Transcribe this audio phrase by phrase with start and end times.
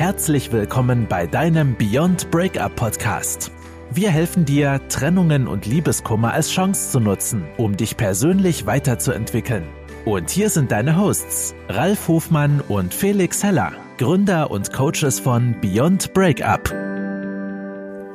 [0.00, 3.52] Herzlich willkommen bei deinem Beyond Breakup Podcast.
[3.92, 9.64] Wir helfen dir, Trennungen und Liebeskummer als Chance zu nutzen, um dich persönlich weiterzuentwickeln.
[10.06, 16.14] Und hier sind deine Hosts, Ralf Hofmann und Felix Heller, Gründer und Coaches von Beyond
[16.14, 16.70] Breakup.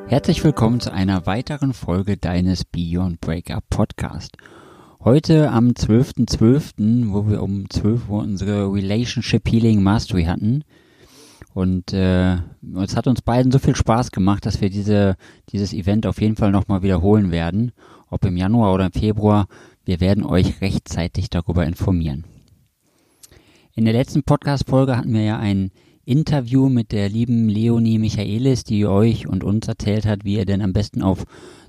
[0.07, 4.37] Herzlich willkommen zu einer weiteren Folge deines Beyond Breakup Podcast.
[5.03, 6.39] Heute am 12.12.,
[6.79, 10.63] .12., wo wir um 12 Uhr unsere Relationship Healing Mastery hatten.
[11.55, 12.33] Und äh,
[12.83, 15.15] es hat uns beiden so viel Spaß gemacht, dass wir diese,
[15.53, 17.71] dieses Event auf jeden Fall nochmal wiederholen werden.
[18.09, 19.47] Ob im Januar oder im Februar.
[19.85, 22.25] Wir werden euch rechtzeitig darüber informieren.
[23.73, 25.71] In der letzten Podcast-Folge hatten wir ja ein
[26.03, 30.61] Interview mit der lieben Leonie Michaelis, die euch und uns erzählt hat, wie ihr denn
[30.61, 31.23] am besten auf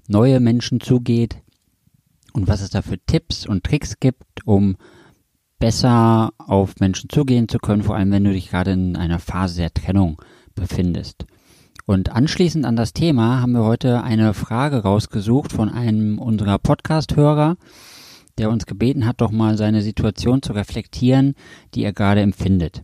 [0.09, 1.37] neue Menschen zugeht,
[2.33, 4.77] und was es da für Tipps und Tricks gibt, um
[5.59, 9.59] besser auf Menschen zugehen zu können, vor allem wenn du dich gerade in einer Phase
[9.59, 10.21] der Trennung
[10.55, 11.27] befindest.
[11.87, 17.57] Und anschließend an das Thema haben wir heute eine Frage rausgesucht von einem unserer Podcast-Hörer,
[18.39, 21.35] der uns gebeten hat, doch mal seine Situation zu reflektieren,
[21.75, 22.83] die er gerade empfindet.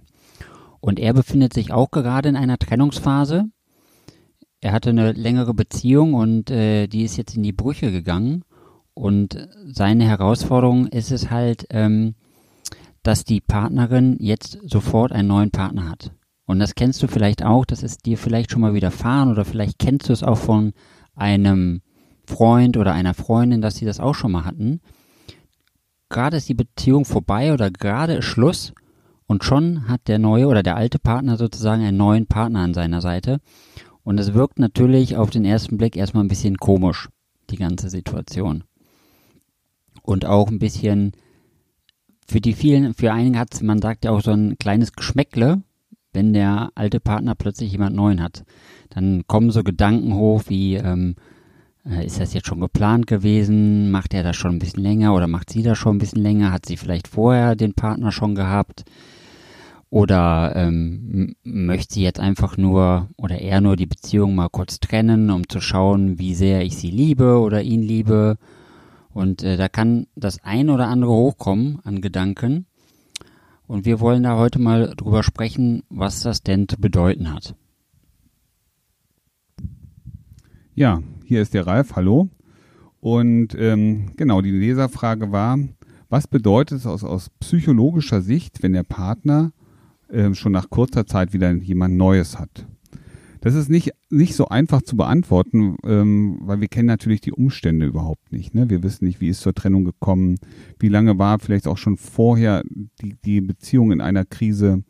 [0.81, 3.47] Und er befindet sich auch gerade in einer Trennungsphase.
[4.61, 8.45] Er hatte eine längere Beziehung und äh, die ist jetzt in die Brüche gegangen.
[8.95, 12.15] Und seine Herausforderung ist es halt, ähm,
[13.03, 16.13] dass die Partnerin jetzt sofort einen neuen Partner hat.
[16.47, 19.79] Und das kennst du vielleicht auch, das ist dir vielleicht schon mal widerfahren oder vielleicht
[19.79, 20.73] kennst du es auch von
[21.15, 21.83] einem
[22.27, 24.81] Freund oder einer Freundin, dass sie das auch schon mal hatten.
[26.09, 28.73] Gerade ist die Beziehung vorbei oder gerade ist Schluss
[29.27, 33.01] und schon hat der neue oder der alte Partner sozusagen einen neuen Partner an seiner
[33.01, 33.41] Seite.
[34.05, 37.09] Und es wirkt natürlich auf den ersten Blick erstmal ein bisschen komisch,
[37.51, 38.65] die ganze Situation
[40.03, 41.13] und auch ein bisschen
[42.33, 45.63] für die vielen, für einige hat man sagt ja auch so ein kleines Geschmäckle,
[46.15, 48.45] wenn der alte Partner plötzlich jemand neuen hat.
[48.89, 51.15] Dann kommen so Gedanken hoch wie, ähm,
[51.85, 53.91] äh, ist das jetzt schon geplant gewesen?
[53.91, 56.53] Macht er das schon ein bisschen länger oder macht sie das schon ein bisschen länger?
[56.53, 58.85] Hat sie vielleicht vorher den Partner schon gehabt?
[59.91, 65.31] Oder ähm, möchte sie jetzt einfach nur oder eher nur die Beziehung mal kurz trennen,
[65.31, 68.39] um zu schauen, wie sehr ich sie liebe oder ihn liebe?
[69.13, 72.67] Und äh, da kann das ein oder andere hochkommen an Gedanken.
[73.67, 77.55] Und wir wollen da heute mal drüber sprechen, was das denn zu bedeuten hat.
[80.75, 82.31] Ja, hier ist der Ralf, hallo.
[83.01, 85.59] Und ähm, genau, die Leserfrage war,
[86.09, 89.53] was bedeutet es aus, aus psychologischer Sicht, wenn der Partner
[90.09, 92.67] äh, schon nach kurzer Zeit wieder jemand Neues hat?
[93.43, 97.87] Das ist nicht, nicht so einfach zu beantworten, ähm, weil wir kennen natürlich die Umstände
[97.87, 98.55] überhaupt nicht.
[98.55, 98.71] Ne?
[98.71, 100.37] Wir wissen nicht, wie ist zur Trennung gekommen,
[100.79, 102.63] wie lange war vielleicht auch schon vorher
[103.01, 104.85] die, die Beziehung in einer Krise.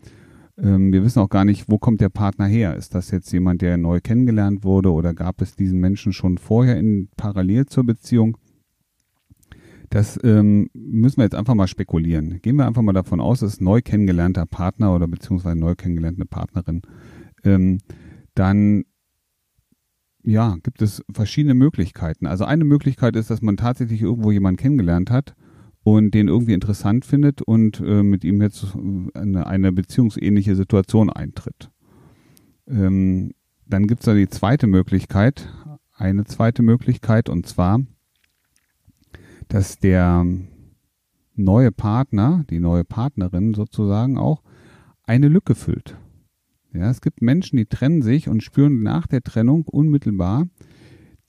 [0.59, 2.77] Ähm, wir wissen auch gar nicht, wo kommt der Partner her.
[2.77, 6.77] Ist das jetzt jemand, der neu kennengelernt wurde oder gab es diesen Menschen schon vorher
[6.77, 8.37] in parallel zur Beziehung?
[9.89, 12.41] Das ähm, müssen wir jetzt einfach mal spekulieren.
[12.43, 16.27] Gehen wir einfach mal davon aus, es ist neu kennengelernter Partner oder beziehungsweise neu kennengelernte
[16.27, 16.83] Partnerin.
[17.45, 17.79] Ähm,
[18.35, 18.85] dann
[20.25, 22.27] ja, gibt es verschiedene Möglichkeiten.
[22.27, 25.35] Also eine Möglichkeit ist, dass man tatsächlich irgendwo jemanden kennengelernt hat
[25.83, 28.77] und den irgendwie interessant findet und äh, mit ihm jetzt
[29.15, 31.71] eine, eine beziehungsähnliche Situation eintritt.
[32.69, 33.33] Ähm,
[33.67, 35.49] dann gibt es da die zweite Möglichkeit,
[35.97, 37.81] eine zweite Möglichkeit, und zwar,
[39.49, 40.25] dass der
[41.35, 44.43] neue Partner, die neue Partnerin sozusagen auch,
[45.05, 45.97] eine Lücke füllt.
[46.75, 50.49] Ja, es gibt Menschen, die trennen sich und spüren nach der Trennung unmittelbar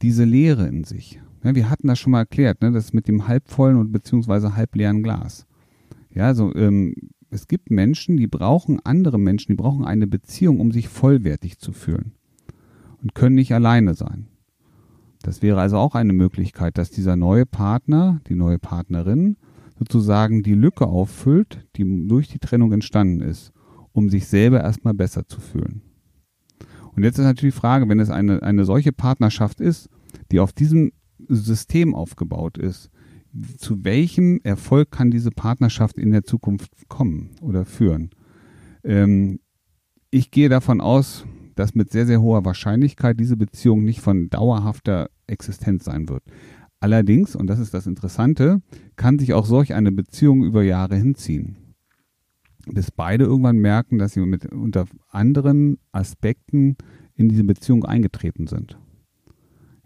[0.02, 1.20] diese Leere in sich.
[1.44, 5.04] Ja, wir hatten das schon mal erklärt, ne, das mit dem halbvollen und beziehungsweise halbleeren
[5.04, 5.46] Glas.
[6.14, 6.96] Ja, also ähm,
[7.30, 11.74] es gibt Menschen, die brauchen andere Menschen, die brauchen eine Beziehung, um sich vollwertig zu
[11.74, 12.14] fühlen
[13.02, 14.28] und können nicht alleine sein.
[15.24, 19.36] Das wäre also auch eine Möglichkeit, dass dieser neue Partner, die neue Partnerin
[19.78, 23.54] sozusagen die Lücke auffüllt, die durch die Trennung entstanden ist
[23.94, 25.82] um sich selber erstmal besser zu fühlen.
[26.96, 29.90] Und jetzt ist natürlich die Frage, wenn es eine, eine solche Partnerschaft ist,
[30.32, 30.92] die auf diesem
[31.28, 32.90] System aufgebaut ist,
[33.58, 38.12] zu welchem Erfolg kann diese Partnerschaft in der Zukunft kommen oder führen?
[38.84, 39.40] Ähm,
[40.12, 41.26] ich gehe davon aus,
[41.56, 46.24] dass mit sehr, sehr hoher Wahrscheinlichkeit diese Beziehung nicht von dauerhafter Existenz sein wird.
[46.80, 48.62] Allerdings, und das ist das Interessante,
[48.98, 51.63] kann sich auch solch eine Beziehung über Jahre hinziehen
[52.66, 56.78] bis beide irgendwann merken, dass sie mit unter anderen Aspekten
[57.16, 58.78] in diese Beziehung eingetreten sind.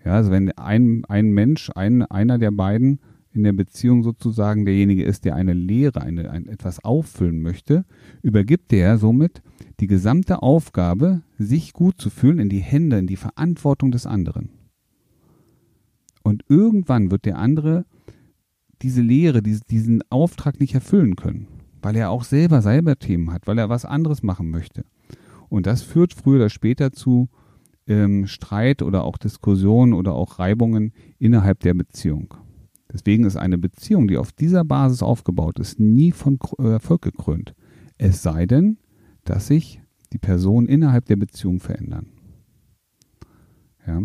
[0.05, 2.99] Ja, also wenn ein, ein Mensch, ein, einer der beiden
[3.33, 7.85] in der Beziehung sozusagen derjenige ist, der eine Lehre, eine, ein, etwas auffüllen möchte,
[8.23, 9.41] übergibt er somit
[9.79, 14.49] die gesamte Aufgabe, sich gut zu fühlen, in die Hände, in die Verantwortung des anderen.
[16.23, 17.85] Und irgendwann wird der andere
[18.81, 21.47] diese Lehre, diesen Auftrag nicht erfüllen können,
[21.81, 24.83] weil er auch selber selber Themen hat, weil er was anderes machen möchte.
[25.49, 27.29] Und das führt früher oder später zu
[27.87, 32.33] ähm, Streit oder auch Diskussionen oder auch Reibungen innerhalb der Beziehung.
[32.91, 37.53] Deswegen ist eine Beziehung, die auf dieser Basis aufgebaut ist, nie von äh, Erfolg gekrönt.
[37.97, 38.77] Es sei denn,
[39.23, 39.81] dass sich
[40.13, 42.07] die Personen innerhalb der Beziehung verändern.
[43.85, 44.01] Ja.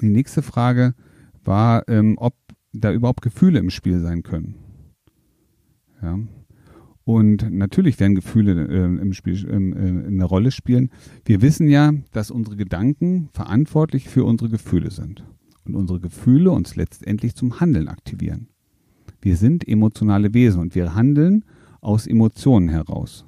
[0.00, 0.94] Die nächste Frage
[1.44, 2.34] war, ähm, ob
[2.72, 4.54] da überhaupt Gefühle im Spiel sein können.
[6.02, 6.18] Ja.
[7.04, 10.90] Und natürlich werden Gefühle äh, im Spiel äh, eine Rolle spielen.
[11.24, 15.24] Wir wissen ja, dass unsere Gedanken verantwortlich für unsere Gefühle sind
[15.64, 18.48] und unsere Gefühle uns letztendlich zum Handeln aktivieren.
[19.22, 21.44] Wir sind emotionale Wesen und wir handeln
[21.80, 23.24] aus Emotionen heraus.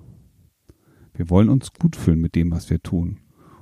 [1.15, 3.19] Wir wollen uns gut fühlen mit dem, was wir tun.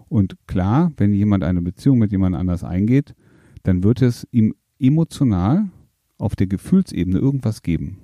[0.08, 3.14] Und klar, wenn jemand eine Beziehung mit jemand anders eingeht,
[3.62, 5.70] dann wird es ihm emotional
[6.19, 7.99] auf der Gefühlsebene irgendwas geben.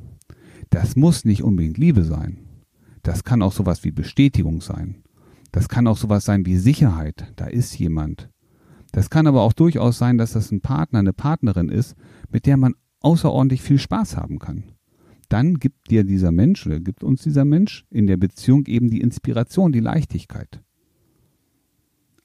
[0.74, 2.38] Das muss nicht unbedingt Liebe sein.
[3.04, 5.04] Das kann auch sowas wie Bestätigung sein.
[5.52, 7.32] Das kann auch sowas sein wie Sicherheit.
[7.36, 8.28] Da ist jemand.
[8.90, 11.94] Das kann aber auch durchaus sein, dass das ein Partner, eine Partnerin ist,
[12.32, 14.72] mit der man außerordentlich viel Spaß haben kann.
[15.28, 19.00] Dann gibt dir dieser Mensch oder gibt uns dieser Mensch in der Beziehung eben die
[19.00, 20.60] Inspiration, die Leichtigkeit.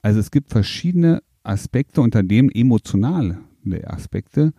[0.01, 3.41] Also es gibt verschiedene Aspekte, unter denen emotionale
[3.83, 4.53] Aspekte,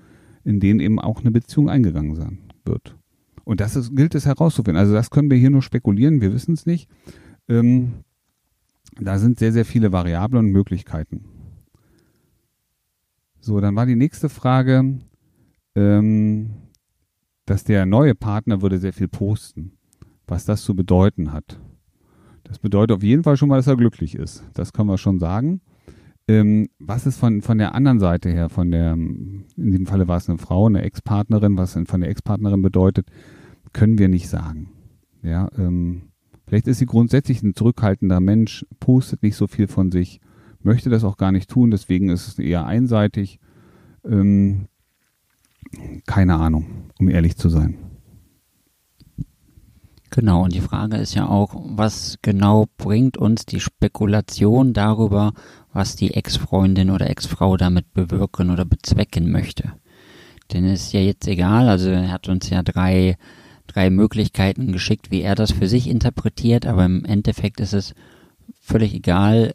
[0.44, 2.99] in denen eben auch eine Beziehung eingegangen sein wird.
[3.50, 4.78] Und das ist, gilt es herauszufinden.
[4.78, 6.88] Also das können wir hier nur spekulieren, wir wissen es nicht.
[7.48, 8.04] Ähm,
[9.00, 11.24] da sind sehr, sehr viele Variablen und Möglichkeiten.
[13.40, 15.00] So, dann war die nächste Frage,
[15.74, 16.50] ähm,
[17.44, 19.72] dass der neue Partner würde sehr viel posten,
[20.28, 21.58] was das zu bedeuten hat.
[22.44, 24.44] Das bedeutet auf jeden Fall schon mal, dass er glücklich ist.
[24.54, 25.60] Das können wir schon sagen.
[26.28, 30.18] Ähm, was ist von, von der anderen Seite her, von der, in diesem Falle war
[30.18, 33.08] es eine Frau, eine Ex-Partnerin, was von der Ex-Partnerin bedeutet,
[33.72, 34.72] können wir nicht sagen.
[35.22, 36.10] Ja, ähm,
[36.46, 40.20] vielleicht ist sie grundsätzlich ein zurückhaltender Mensch, postet nicht so viel von sich,
[40.62, 43.38] möchte das auch gar nicht tun, deswegen ist es eher einseitig.
[44.04, 44.68] Ähm,
[46.06, 47.76] keine Ahnung, um ehrlich zu sein.
[50.10, 55.32] Genau, und die Frage ist ja auch, was genau bringt uns die Spekulation darüber,
[55.72, 59.72] was die Ex-Freundin oder Ex-Frau damit bewirken oder bezwecken möchte.
[60.52, 63.16] Denn es ist ja jetzt egal, also er hat uns ja drei,
[63.72, 67.94] drei Möglichkeiten geschickt, wie er das für sich interpretiert, aber im Endeffekt ist es
[68.60, 69.54] völlig egal,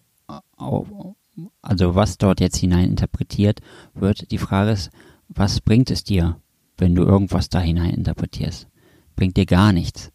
[1.62, 3.59] also was dort jetzt hinein interpretiert
[3.94, 4.31] wird.
[4.31, 4.89] Die Frage ist,
[5.27, 6.39] was bringt es dir,
[6.77, 8.67] wenn du irgendwas da hinein interpretierst?
[9.15, 10.12] Bringt dir gar nichts.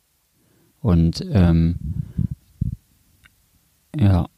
[0.81, 1.77] Und ähm,
[3.99, 4.29] ja.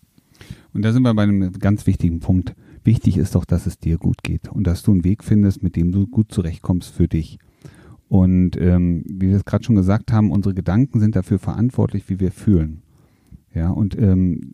[0.72, 2.54] Und da sind wir bei einem ganz wichtigen Punkt.
[2.84, 5.76] Wichtig ist doch, dass es dir gut geht und dass du einen Weg findest, mit
[5.76, 7.38] dem du gut zurechtkommst für dich.
[8.12, 12.20] Und ähm, wie wir es gerade schon gesagt haben, unsere Gedanken sind dafür verantwortlich, wie
[12.20, 12.82] wir fühlen.
[13.54, 14.52] Ja, und ähm,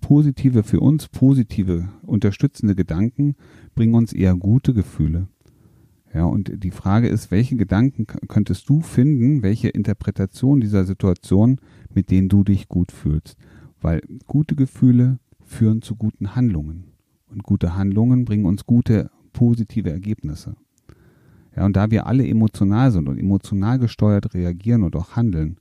[0.00, 3.36] positive für uns, positive, unterstützende Gedanken
[3.76, 5.28] bringen uns eher gute Gefühle.
[6.12, 11.60] Ja, und die Frage ist, welche Gedanken könntest du finden, welche Interpretation dieser Situation,
[11.94, 13.36] mit denen du dich gut fühlst?
[13.80, 16.86] Weil gute Gefühle führen zu guten Handlungen.
[17.30, 20.56] Und gute Handlungen bringen uns gute, positive Ergebnisse.
[21.58, 25.56] Ja, und da wir alle emotional sind und emotional gesteuert reagieren und auch handeln,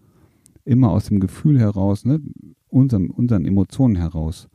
[0.63, 2.21] immer aus dem Gefühl heraus, ne,
[2.67, 4.47] unseren, unseren Emotionen heraus,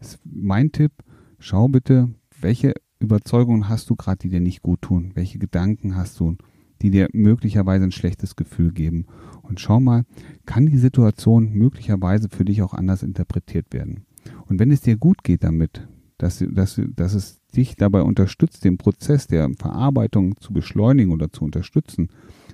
[0.00, 0.92] ist mein Tipp,
[1.38, 2.08] schau bitte,
[2.40, 5.10] welche Überzeugungen hast du gerade, die dir nicht gut tun?
[5.12, 6.36] Welche Gedanken hast du,
[6.80, 9.04] die dir möglicherweise ein schlechtes Gefühl geben?
[9.42, 10.06] Und schau mal,
[10.46, 14.06] kann die Situation möglicherweise für dich auch anders interpretiert werden?
[14.46, 15.86] Und wenn es dir gut geht damit,
[16.18, 21.44] dass, dass, dass es dich dabei unterstützt, den Prozess der Verarbeitung zu beschleunigen oder zu
[21.44, 22.08] unterstützen,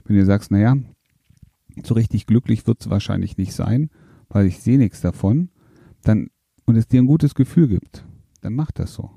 [0.04, 0.76] wenn du sagst, naja,
[1.82, 3.90] so richtig glücklich wird es wahrscheinlich nicht sein,
[4.28, 5.50] weil ich sehe nichts davon,
[6.02, 6.28] dann
[6.64, 8.04] und es dir ein gutes Gefühl gibt,
[8.40, 9.10] dann mach das so.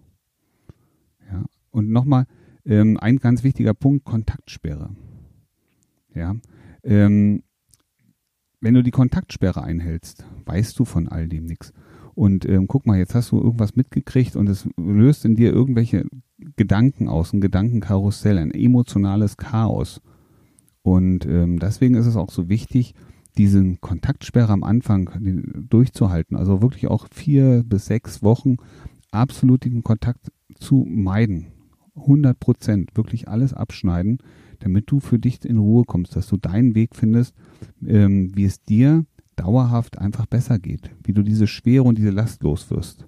[1.31, 1.45] Ja.
[1.71, 2.25] Und nochmal,
[2.65, 4.95] ähm, ein ganz wichtiger Punkt, Kontaktsperre.
[6.13, 6.35] Ja.
[6.83, 7.43] Ähm,
[8.61, 11.71] wenn du die Kontaktsperre einhältst, weißt du von all dem nichts.
[12.15, 16.05] Und ähm, guck mal, jetzt hast du irgendwas mitgekriegt und es löst in dir irgendwelche
[16.55, 20.01] Gedanken aus, ein Gedankenkarussell, ein emotionales Chaos.
[20.81, 22.93] Und ähm, deswegen ist es auch so wichtig,
[23.37, 25.09] diesen Kontaktsperre am Anfang
[25.69, 26.37] durchzuhalten.
[26.37, 28.55] Also wirklich auch vier bis sechs Wochen
[29.11, 31.47] absolut den Kontakt zu meiden.
[31.95, 34.19] 100 Prozent, wirklich alles abschneiden,
[34.59, 37.35] damit du für dich in Ruhe kommst, dass du deinen Weg findest,
[37.85, 39.05] ähm, wie es dir
[39.35, 43.05] dauerhaft einfach besser geht, wie du diese Schwere und diese Last los wirst.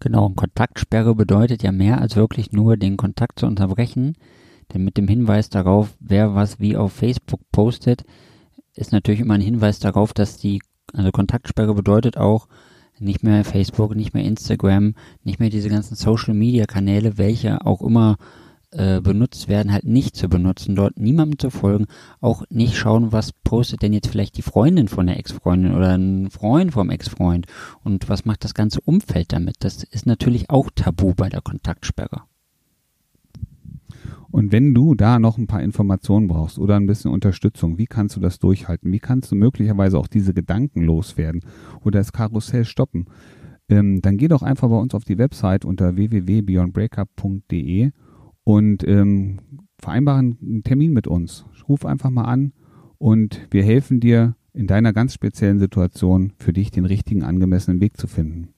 [0.00, 4.16] Genau, und Kontaktsperre bedeutet ja mehr als wirklich nur den Kontakt zu unterbrechen,
[4.72, 8.04] denn mit dem Hinweis darauf, wer was wie auf Facebook postet,
[8.74, 10.60] ist natürlich immer ein Hinweis darauf, dass die,
[10.92, 12.48] also Kontaktsperre bedeutet auch,
[12.98, 17.82] nicht mehr Facebook, nicht mehr Instagram, nicht mehr diese ganzen Social Media Kanäle, welche auch
[17.82, 18.16] immer
[18.72, 21.86] äh, benutzt werden, halt nicht zu benutzen, dort niemandem zu folgen,
[22.20, 26.30] auch nicht schauen, was postet denn jetzt vielleicht die Freundin von der Ex-Freundin oder ein
[26.30, 27.46] Freund vom Ex-Freund
[27.84, 29.56] und was macht das ganze Umfeld damit.
[29.60, 32.22] Das ist natürlich auch tabu bei der Kontaktsperre.
[34.30, 38.16] Und wenn du da noch ein paar Informationen brauchst oder ein bisschen Unterstützung, wie kannst
[38.16, 38.90] du das durchhalten?
[38.90, 41.42] Wie kannst du möglicherweise auch diese Gedanken loswerden
[41.82, 43.04] oder das Karussell stoppen?
[43.68, 47.90] Ähm, dann geh doch einfach bei uns auf die Website unter www.beyondbreakup.de
[48.44, 49.40] und ähm,
[49.78, 51.44] vereinbaren einen Termin mit uns.
[51.68, 52.52] Ruf einfach mal an
[52.98, 57.96] und wir helfen dir in deiner ganz speziellen Situation für dich den richtigen angemessenen Weg
[57.96, 58.48] zu finden.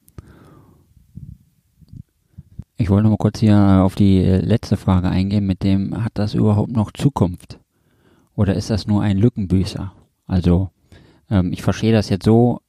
[2.77, 6.13] Ich wollte noch mal kurz hier auf die äh, letzte Frage eingehen, mit dem, hat
[6.15, 7.61] das überhaupt noch Zukunft?
[8.35, 9.93] Oder ist das nur ein Lückenbüßer?
[10.27, 10.71] Also,
[11.31, 12.61] ähm, ich verstehe das jetzt so,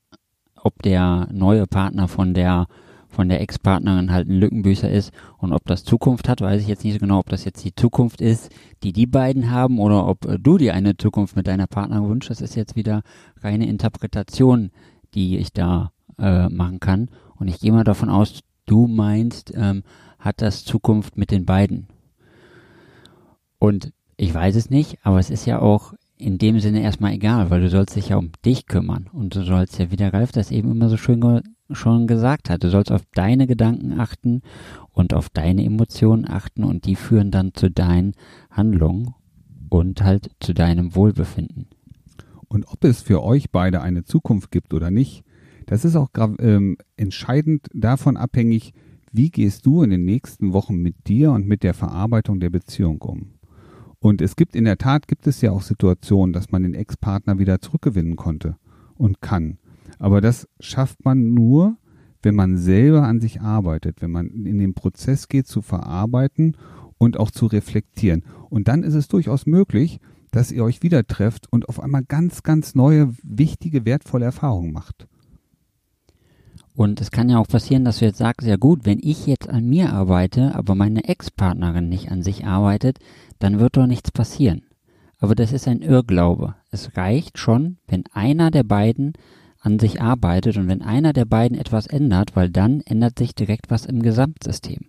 [0.55, 2.67] ob der neue Partner von der
[3.15, 6.84] von der Ex-Partnerin halt ein Lückenbüßer ist und ob das Zukunft hat, weiß ich jetzt
[6.84, 8.51] nicht so genau, ob das jetzt die Zukunft ist,
[8.84, 12.29] die die beiden haben oder ob äh, du dir eine Zukunft mit deiner Partnerin wünschst.
[12.29, 13.01] Das ist jetzt wieder
[13.41, 14.72] reine Interpretation,
[15.13, 17.10] die ich da äh, machen kann.
[17.38, 19.84] Und ich gehe mal davon aus, du meinst, ähm,
[20.19, 21.88] hat das Zukunft mit den beiden?
[23.60, 27.50] Und ich weiß es nicht, aber es ist ja auch in dem Sinne erstmal egal,
[27.50, 30.31] weil du sollst dich ja um dich kümmern und du sollst ja, wie der Ralf
[30.31, 31.22] das eben immer so schön
[31.72, 34.41] schon gesagt hat, du sollst auf deine Gedanken achten
[34.91, 38.13] und auf deine Emotionen achten und die führen dann zu deinen
[38.51, 39.13] Handlungen
[39.69, 41.67] und halt zu deinem Wohlbefinden.
[42.48, 45.24] Und ob es für euch beide eine Zukunft gibt oder nicht,
[45.65, 48.74] das ist auch ähm, entscheidend davon abhängig,
[49.12, 53.01] wie gehst du in den nächsten Wochen mit dir und mit der Verarbeitung der Beziehung
[53.01, 53.34] um.
[54.00, 57.39] Und es gibt in der Tat, gibt es ja auch Situationen, dass man den Ex-Partner
[57.39, 58.57] wieder zurückgewinnen konnte
[58.95, 59.57] und kann.
[60.00, 61.78] Aber das schafft man nur,
[62.22, 66.58] wenn man selber an sich arbeitet, wenn man in den Prozess geht zu verarbeiten
[66.98, 68.24] und auch zu reflektieren.
[68.50, 70.00] Und dann ist es durchaus möglich,
[70.32, 75.08] dass ihr euch wieder trefft und auf einmal ganz, ganz neue, wichtige, wertvolle Erfahrungen macht.
[76.74, 79.48] Und es kann ja auch passieren, dass du jetzt sagst, ja gut, wenn ich jetzt
[79.48, 83.00] an mir arbeite, aber meine Ex-Partnerin nicht an sich arbeitet,
[83.40, 84.64] dann wird doch nichts passieren.
[85.20, 86.56] Aber das ist ein Irrglaube.
[86.72, 89.14] Es reicht schon, wenn einer der beiden
[89.65, 93.69] an sich arbeitet und wenn einer der beiden etwas ändert, weil dann ändert sich direkt
[93.69, 94.81] was im Gesamtsystem.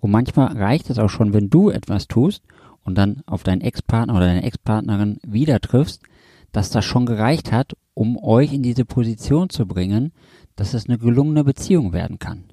[0.00, 2.42] Und manchmal reicht es auch schon, wenn du etwas tust
[2.84, 6.02] und dann auf deinen Ex-Partner oder deine Ex-Partnerin wieder triffst,
[6.52, 10.12] dass das schon gereicht hat, um euch in diese Position zu bringen,
[10.56, 12.44] dass es eine gelungene Beziehung werden kann.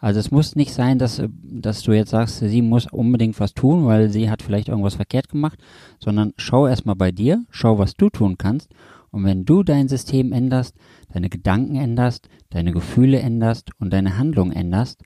[0.00, 3.84] Also es muss nicht sein, dass, dass du jetzt sagst, sie muss unbedingt was tun,
[3.86, 5.58] weil sie hat vielleicht irgendwas verkehrt gemacht,
[5.98, 8.70] sondern schau erstmal bei dir, schau, was du tun kannst.
[9.10, 10.76] Und wenn du dein System änderst,
[11.12, 15.02] deine Gedanken änderst, deine Gefühle änderst und deine Handlung änderst,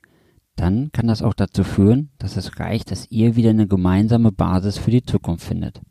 [0.55, 4.77] dann kann das auch dazu führen, dass es reicht, dass ihr wieder eine gemeinsame Basis
[4.77, 5.81] für die Zukunft findet.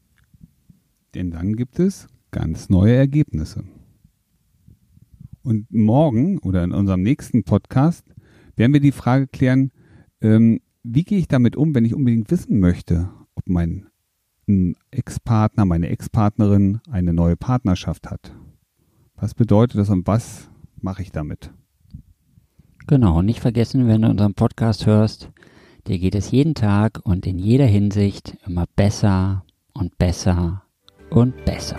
[1.14, 3.64] Denn dann gibt es ganz neue Ergebnisse.
[5.42, 8.06] Und morgen oder in unserem nächsten Podcast
[8.56, 9.72] werden wir die Frage klären,
[10.20, 13.86] ähm, wie gehe ich damit um, wenn ich unbedingt wissen möchte, ob mein
[14.90, 18.32] Ex-Partner, meine Ex-Partnerin eine neue Partnerschaft hat.
[19.16, 20.48] Was bedeutet das und was
[20.80, 21.50] mache ich damit?
[22.86, 25.30] Genau, und nicht vergessen, wenn du unseren Podcast hörst,
[25.86, 30.62] dir geht es jeden Tag und in jeder Hinsicht immer besser und besser
[31.10, 31.78] und besser.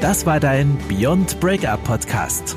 [0.00, 2.56] Das war dein Beyond Breakup Podcast.